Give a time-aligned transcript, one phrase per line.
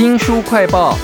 [0.00, 0.96] 新书快报：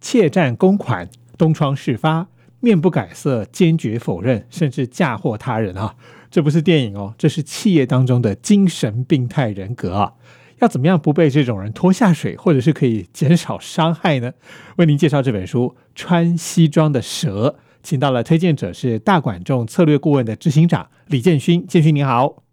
[0.00, 2.28] 窃占公款，东窗事发，
[2.60, 5.96] 面不改色，坚决否认，甚至嫁祸他人啊！
[6.30, 10.12] 这不是电影哦，这是企业当中的精神病态人格啊！
[10.60, 14.32] 要怎么样不被这种人拖下水，或者是可以减少伤害呢？
[14.76, 22.44] 为您介绍这本书《穿西装的蛇》，请到了推荐者是大管众策略顾问的执行长李建勋，建勋您好。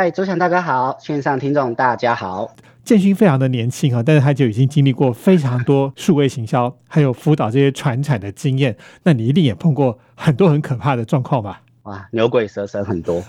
[0.00, 2.54] 嗨，周强大哥好，线上听众大家好。
[2.84, 8.76] 建勋非常的年轻啊，但是他就已经经历过非常多 数位行销，还有辅导这些传产的经验。
[9.02, 11.62] 那你一定也碰过很多很可怕的状况吧？
[11.82, 13.20] 哇，牛鬼蛇神很多。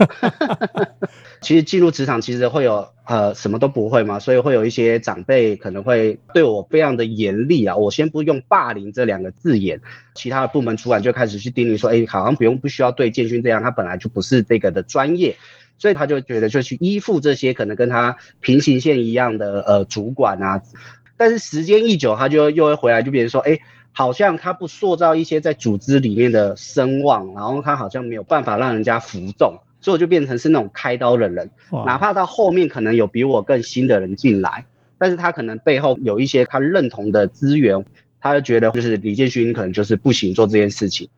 [1.42, 7.76] 其实进入职场，其实会有呃什么都不会嘛，所以会有一些长辈可能会对我非常的严厉啊。
[7.76, 9.82] 我先不用霸凌这两个字眼，
[10.14, 15.36] 其他的部门主管就开始去叮咛说，哎，好像不用不需要对建勋这样，他本来就不是这个的专业。
[15.80, 20.62] 所以他就觉得就去依附这些可能跟他平行线一样的呃主管啊，
[21.18, 23.60] 但是时间一久，他就又会回来，就变成说，哎，
[23.94, 31.50] 好像他不塑造一些在组织里面的声望，然后他好像没有办法让人家服众，所以我就变成是那种开刀的人，
[31.86, 34.66] 哪怕到后面可能有比我更新的人进来，
[34.98, 37.86] 但是他可能背后有一些他认同的资源，
[38.20, 41.10] 他就觉得就是李建勋可能就是不行做这件事情。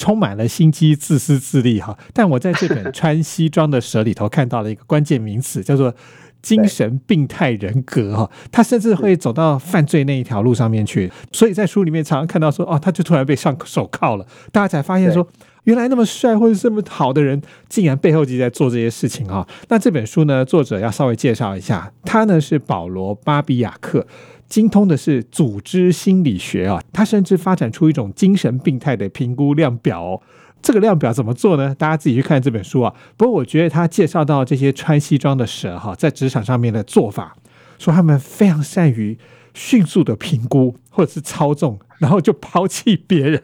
[0.00, 5.94] 充满了心机、自私自利哈， 但我在这本穿西装的蛇里头看到了一个关键名词，叫做
[6.40, 8.30] 精神病态人格哈。
[8.50, 15.28] 他甚至会走到犯罪那一条路上面去，所以在书里面常常看到说，哦，他就突然被上手铐了，大家才发现说，
[15.64, 19.46] 原来那么帅或者这么好的人，竟然背后就在做这些事情哈。
[19.68, 24.06] 那这本书呢，作者要稍微介绍一下，他呢是保罗巴比亚克。
[24.48, 30.20] 精通的是组织心理学啊，他甚至发展出一种精神病态的评估量表。
[30.60, 31.72] 这个量表怎么做呢？
[31.78, 32.92] 大家自己去看这本书啊。
[33.16, 37.36] 不过我觉得他介绍到这些穿西装的蛇哈，在职场上面的做法，
[37.78, 39.16] 说他们非常善于
[39.54, 43.40] 迅速的评估或者是操纵，然后就抛弃别人。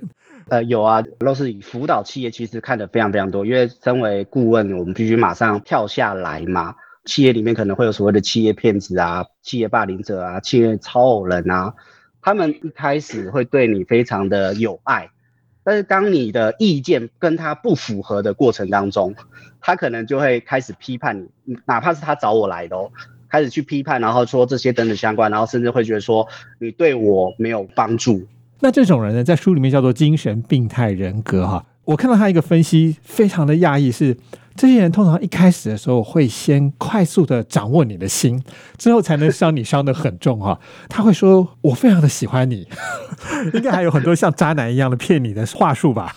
[0.48, 6.76] 呃，有啊，都是以辅导企业，其实看的非常非常多，因为身为顾问，我们必须马上跳下来嘛。
[7.04, 11.74] 企业里面可能会有所谓的企业骗子啊、企业霸凌者啊、企业超偶人啊，
[12.20, 15.10] 他们一开始会对你非常的有爱，
[15.64, 19.16] 但是当你的意见跟他不符合的过程当中，
[19.60, 22.92] 他可能就会开始批判你，哪怕是他找我来的哦，
[23.28, 26.28] 开始去批判，然后说这些等等相关，然后甚至会觉得说
[26.60, 28.28] 你对我没有帮助。
[28.60, 31.64] 那这种人呢，在书里面叫做精神病态人格哈。
[31.84, 34.16] 我看到他一个分析，非常的讶异是。
[34.58, 38.42] 这些人通常一开始的时候会先快速的掌握你的心，
[38.78, 40.58] 之后才能伤你伤的很重哈。
[40.88, 42.66] 他会说：“我非常的喜欢你。”
[43.52, 46.16] 应该还有很多像渣男一样的骗你的话术吧？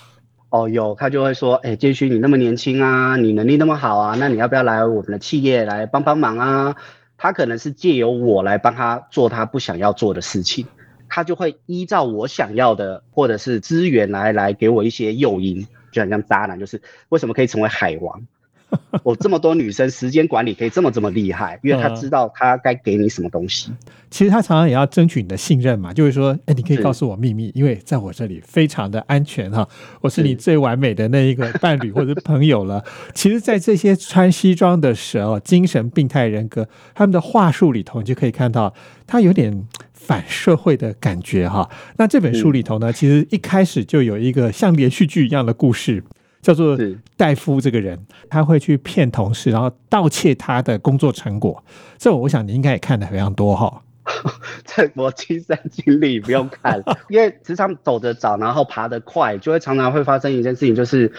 [0.52, 6.74] 哦，有，他就会说：“哎，建勋，你那么年轻啊，你能力那么好啊，那你要不要来我们的企业来帮帮忙啊？”
[7.22, 10.66] 他可能是借由我来帮他做他不想要做的事情，
[11.10, 15.68] 他就会依照我想要的或者是资源来来给我一些诱因。
[15.92, 18.28] 就很像渣男，就是为什么可以成为海王？
[19.04, 23.72] 我这么多女生，时间管理可以这么这么厉害，因为她知道她该给你什么东西。
[24.10, 29.68] 其实她常常也要争取你的信任嘛，就是说，哎，你可以告诉我秘密，因为在我这里非常的安全哈，
[30.02, 32.84] 我是你最完美的那一个伴侣或者朋友了。
[33.14, 38.74] 其实，在这些穿西装的时候、精神病态人格，他们的话术里头，你就可以看到
[39.06, 41.70] 他有点反社会的感觉哈。
[41.98, 46.04] 那这本书里头呢，其实一开始就有一个像连续剧一样的故事。
[46.42, 46.78] 叫做
[47.18, 51.64] 戴夫这个人，他会去骗同事，然后盗窃他的工作成果。
[51.98, 53.82] 这我想你应该也看的非常多哈。
[54.66, 61.12] 这我亲身经历，不用看， 因为职场走得早，然后爬得快，就会常常会发生一件事情，就是。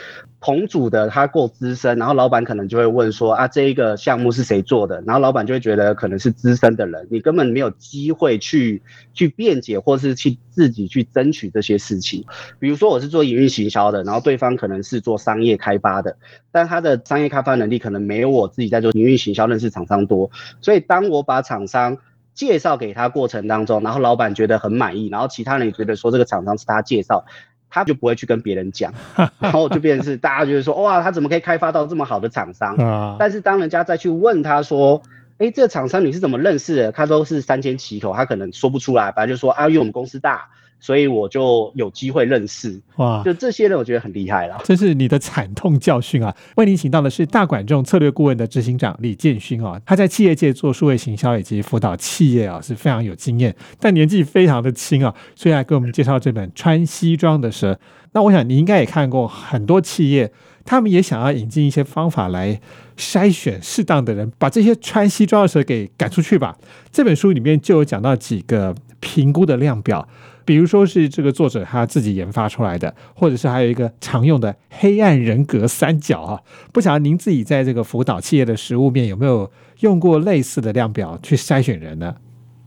[0.43, 5.03] 同组的他够资深，然后老板可能就会问说啊，这一个项目是谁做的？
[5.07, 8.81] 然后老板就会觉得可能是资深的人，你根本没有机会去
[9.13, 12.25] 去辩解，或是去自己去争取这些事情。
[12.59, 16.17] 比如说我是做营运行销的，然后对方可能是做商业开发的，
[16.51, 20.31] 但他的商业开发能力可能没有我自己在做营运行销认识厂商多，
[20.63, 21.99] 所以当我把厂商
[22.41, 27.27] 介绍给他过程当中，然后老板觉得很满意，然后其他人也觉得说这个厂商是他介绍。
[27.73, 28.93] 他就不会去跟别人讲，
[29.39, 32.77] 然后就变成是大家觉得说，哇，他怎么可以开发到这么好的厂商？
[33.17, 35.01] 但是当人家再去问他说，
[35.39, 36.91] 哎，这个厂商你是怎么认识的？
[36.91, 40.49] 他都是三缄其口，他可能说不出来，反正就说啊，因为我们公司大，
[40.81, 42.81] 所以我就有机会认识。
[42.97, 44.59] 哇，就这些人，我觉得很厉害啦。
[44.65, 46.35] 这是你的惨痛教训啊！
[46.57, 57.75] 为您请到的是大管众策略顾问的执行长李建勋啊，他在企业界做数位行销以及辅导企业啊，是非常有经验，但年纪非常的轻啊，所以来给我们介绍这本《穿西装的蛇》。
[58.13, 60.33] 那我想你应该也看过很多企业，
[60.71, 62.61] 他们也想要引进一些方法来
[62.97, 66.57] 筛选适当的人，把这些穿西装的蛇给赶出去吧。
[66.93, 70.07] 这本书里面就有讲到几个评估的量表。
[70.45, 76.41] 比如说是这个作者他自己研发出来的，或者是还有一个常用的黑暗人格三角啊，
[76.73, 79.51] 不晓得您自己在这个辅导企业的实务面有没有
[79.81, 82.15] 用过类似的量表去筛选人呢？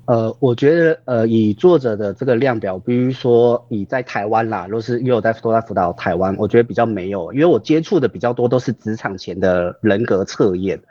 [0.06, 10.82] 呃，我觉得呃，以作者的这个量表，比如说以在台湾啦，若是因为我在都在辅导台湾，我觉得比较没有，因为我接触的比较多都是职场前的人格测验、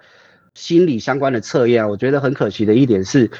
[0.55, 3.31] 心理相关的测验，我觉得很可惜的一点是。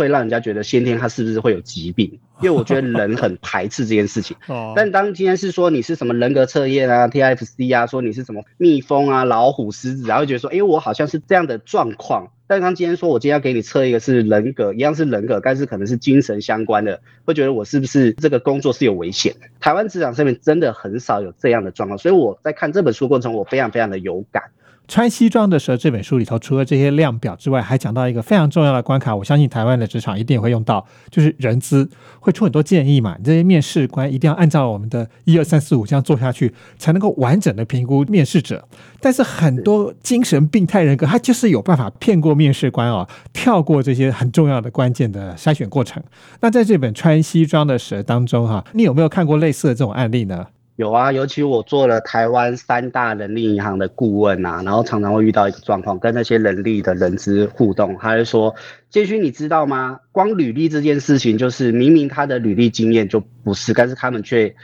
[0.00, 2.18] 会让人家觉得先天他是不是会有疾病？
[2.40, 4.34] 因为我觉得人很排斥这件事情。
[4.48, 4.72] 哦。
[4.74, 12.28] 但当今天是说你是什么人格测验啊，TFC 啊，说你是什么蜜蜂啊、老虎、狮子，然后觉得说，哎，我好像是这样的状况。
[12.46, 19.32] 但当今天说我今天要给你测一个是人格，一样是人格，但是可能是精神相关的，会觉得我是不是这个工作是有危险？
[19.60, 24.44] 台湾职场上面真的很少有这样的状况，所以我在看这本书过程，我非常非常的有感。
[24.90, 29.14] 穿西装的蛇这本书里头，除了这些量表之外，还讲到一个非常重要的关卡。
[29.14, 31.88] 我相信台湾的职场一定也会用到，就是人资
[32.18, 33.16] 会出很多建议嘛。
[33.22, 38.66] 这些面试官一定要按照我们的一二三四五这样做下去，才能够完整的评估面试者。
[39.00, 46.02] 但是很多精神病态人格，他就是有办法骗过面试官哦，跳过这些很重要的关键的筛选过程。
[46.40, 50.48] 那在这本穿西装的蛇当中，哈，你有没有看过类似的这种案例呢？
[50.80, 58.54] 有啊，尤其我做了台湾三大人力银行的顾问啊，然后常常会遇到一个状况，跟那些人力的人资互动，他就说
[58.88, 60.00] ：“建勋，你知道吗？
[60.10, 64.54] 光履历这件事情，就是明明他的履历经验就不是，但是他们却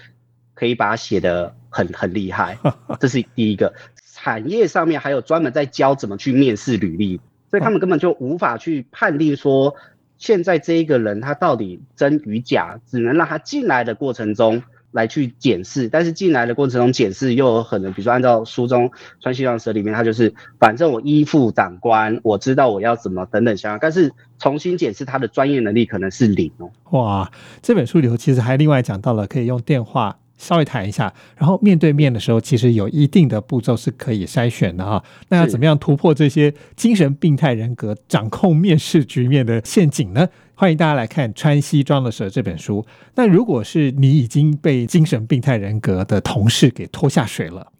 [0.55, 2.57] 可以把它写得很很厉害。
[2.99, 3.75] 这是第一个。
[4.15, 7.21] 产业上面还有专门在教怎么去面试履历，
[7.51, 9.77] 所以他们根本就无法去判定说，
[10.17, 14.63] 现在这一个人他到底真与假，只能让他进来的过程中。”
[14.93, 18.91] 来去检视，但是进来的过程中检视又有可能，比如说按照书中
[19.21, 26.71] 穿西装蛇里面，他就是反正我依附长官，我知道我要怎么等等相关，但是重新检视他的专业能力可能是零哦。
[26.91, 27.31] 哇，
[27.63, 30.19] 这本书里头其实还另外讲到了可以用电话。
[30.39, 35.03] 稍微谈一下，然后面对面的时候，其实有一定的步骤是可以筛选的哈。
[35.31, 40.29] 那要怎么样突破这些精神病态人格掌控面试局面的陷阱呢？
[40.59, 42.87] 欢迎大家来看《穿西装的时候》这本书。
[43.15, 47.71] 那如果是你已经被精神病态人格的同事给拖下水了。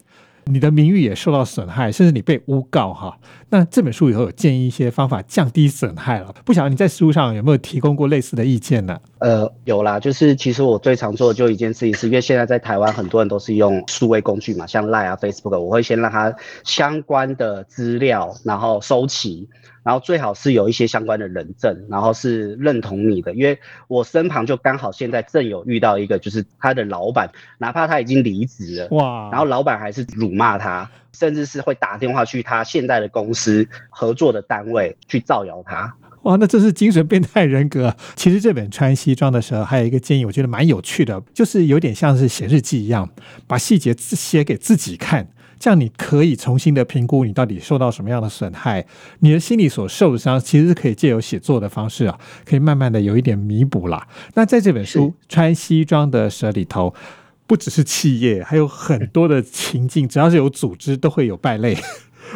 [0.49, 3.17] 你的名誉也受到损害，甚至你被诬告哈。
[3.49, 6.33] 那这本书以后有建议一些方法降低损害了。
[6.43, 8.99] 不晓得你在书上有没有提供过类似的意见呢？
[9.19, 16.33] 呃，有啦，就是其实我最常做的就一件事情，是因为现在在台湾很多人都是用数位工具嘛，像 Line 啊、Facebook，我会先让他
[16.63, 19.47] 相关的资料然后收齐。
[19.83, 23.57] 然后最好是有一些相关的人证，然后是认同你的，因为
[23.87, 35.91] 我身旁就刚好现在正有遇到一个，就是他的老板，哪怕他已经离职了，哇，然后老板还是辱骂他，甚至是会打电话去他现在的公司合作的单位去造谣他，
[36.21, 37.95] 哇，那这是精神变态人格。
[38.15, 43.09] 其实这本穿西装的时候，还有一个建议，我觉得蛮有趣的，就是有点像是写日记一样，
[43.47, 45.27] 把细节写给自己看。
[45.59, 48.85] 这样你可以重新的评估你到底受到什么样的损害，
[49.21, 54.07] 你的心理所受的伤，其实是可以借由写作的方式啊，可以慢慢的有一点弥补啦。
[54.35, 56.93] 那在这本书《穿西装的蛇》里头，
[57.47, 61.75] 不只是企业，还有很多的情境，只要是有组织，都会有败类，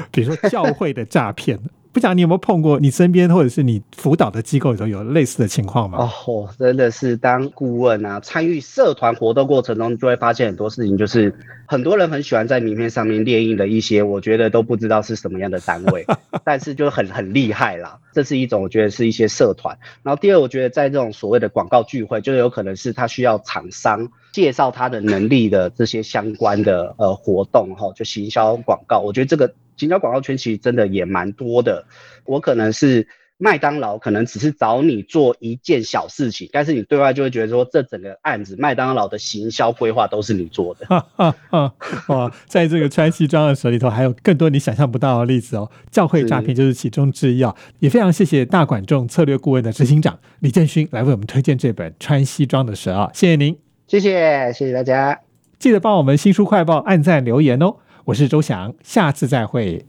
[0.10, 1.60] 比如说教会的诈骗。
[1.94, 2.80] 不讲你有没有碰过？
[2.80, 5.98] 你身边或者是你辅导的机构里头有类似的情况吗？
[6.26, 16.06] 哦，真的是当顾问啊，参与社团活动过程中，就会发现很多事情，就是很多人很喜欢在名片上面列印的一些，我觉得都不知道是什么样的单位，
[16.46, 18.00] 但是就很很厉害啦。
[18.14, 19.78] 这是一种，我觉得是一些社团。
[20.02, 29.00] 然后第二，我觉得在这种所谓的广告聚会，就有可能是他需要厂商介绍他的能力的这些相关的呃活动哈，就行销广告。
[29.00, 29.54] 我觉得这个。
[29.82, 31.86] 行销广告圈其实真的也蛮多的，
[32.26, 33.08] 我可能是
[33.40, 40.86] 麦当劳，可能只是找你做一件小事情，但是你对外就会觉得说，这整个案子麦当劳的行销规划都是你做的。
[42.08, 45.72] 哇，在这个穿西装的手里头，还有更多你想象不到的例子哦。
[45.90, 47.56] 教会诈骗就是其中之一啊。
[47.80, 53.58] 也非常谢谢大管众策略顾问的执行长李建勋来为我们推荐这本穿西装的蛇啊，谢谢您，
[53.88, 55.20] 谢谢谢谢大家，
[55.58, 57.78] 记得帮我们新书快报按赞留言哦。
[58.06, 59.86] 我是周翔，下次再会。